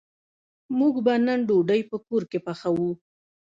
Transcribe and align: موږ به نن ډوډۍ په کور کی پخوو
موږ 0.77 0.93
به 1.05 1.13
نن 1.25 1.39
ډوډۍ 1.47 1.81
په 1.89 1.97
کور 2.07 2.23
کی 2.29 2.39
پخوو 2.45 2.89